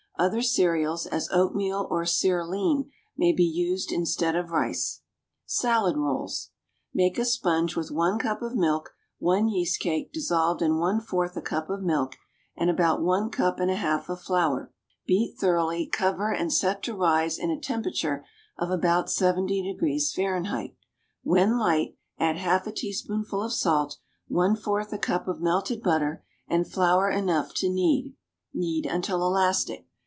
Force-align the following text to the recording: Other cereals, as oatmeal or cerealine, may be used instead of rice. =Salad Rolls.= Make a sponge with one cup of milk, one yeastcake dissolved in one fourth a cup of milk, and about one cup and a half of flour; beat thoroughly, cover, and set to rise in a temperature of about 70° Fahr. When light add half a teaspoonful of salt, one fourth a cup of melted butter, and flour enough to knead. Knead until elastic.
Other 0.19 0.43
cereals, 0.43 1.07
as 1.07 1.27
oatmeal 1.31 1.87
or 1.89 2.03
cerealine, 2.05 2.91
may 3.17 3.33
be 3.33 3.43
used 3.43 3.91
instead 3.91 4.35
of 4.35 4.51
rice. 4.51 5.01
=Salad 5.47 5.97
Rolls.= 5.97 6.51
Make 6.93 7.17
a 7.17 7.25
sponge 7.25 7.75
with 7.75 7.89
one 7.89 8.19
cup 8.19 8.43
of 8.43 8.53
milk, 8.55 8.93
one 9.17 9.47
yeastcake 9.47 10.13
dissolved 10.13 10.61
in 10.61 10.77
one 10.77 10.99
fourth 11.01 11.35
a 11.37 11.41
cup 11.41 11.71
of 11.71 11.81
milk, 11.81 12.17
and 12.55 12.69
about 12.69 13.01
one 13.01 13.31
cup 13.31 13.59
and 13.59 13.71
a 13.71 13.75
half 13.75 14.09
of 14.09 14.21
flour; 14.21 14.71
beat 15.07 15.37
thoroughly, 15.39 15.87
cover, 15.87 16.31
and 16.31 16.53
set 16.53 16.83
to 16.83 16.95
rise 16.95 17.39
in 17.39 17.49
a 17.49 17.59
temperature 17.59 18.23
of 18.59 18.69
about 18.69 19.07
70° 19.07 20.13
Fahr. 20.13 20.71
When 21.23 21.57
light 21.57 21.97
add 22.19 22.37
half 22.37 22.67
a 22.67 22.71
teaspoonful 22.71 23.41
of 23.41 23.53
salt, 23.53 23.97
one 24.27 24.55
fourth 24.55 24.93
a 24.93 24.99
cup 24.99 25.27
of 25.27 25.41
melted 25.41 25.81
butter, 25.81 26.23
and 26.47 26.71
flour 26.71 27.09
enough 27.09 27.55
to 27.55 27.69
knead. 27.69 28.13
Knead 28.53 28.85
until 28.85 29.23
elastic. 29.23 29.87